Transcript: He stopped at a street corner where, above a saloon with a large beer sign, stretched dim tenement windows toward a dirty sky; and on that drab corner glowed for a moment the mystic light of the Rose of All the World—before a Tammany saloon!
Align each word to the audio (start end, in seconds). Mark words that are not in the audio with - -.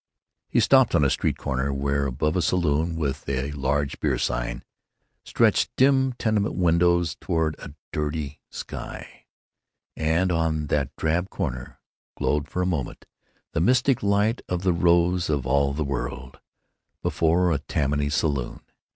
He 0.49 0.59
stopped 0.59 0.95
at 0.95 1.03
a 1.03 1.11
street 1.11 1.37
corner 1.37 1.71
where, 1.71 2.07
above 2.07 2.35
a 2.35 2.41
saloon 2.41 2.95
with 2.95 3.29
a 3.29 3.51
large 3.51 3.99
beer 3.99 4.17
sign, 4.17 4.63
stretched 5.23 5.69
dim 5.77 6.13
tenement 6.13 6.55
windows 6.55 7.13
toward 7.21 7.55
a 7.59 7.75
dirty 7.93 8.39
sky; 8.49 9.27
and 9.95 10.31
on 10.31 10.65
that 10.73 10.89
drab 10.95 11.29
corner 11.29 11.79
glowed 12.17 12.47
for 12.47 12.63
a 12.63 12.65
moment 12.65 13.05
the 13.53 13.61
mystic 13.61 14.01
light 14.01 14.41
of 14.49 14.63
the 14.63 14.73
Rose 14.73 15.29
of 15.29 15.45
All 15.45 15.71
the 15.71 15.83
World—before 15.85 17.51
a 17.51 17.59
Tammany 17.59 18.09
saloon! 18.09 18.61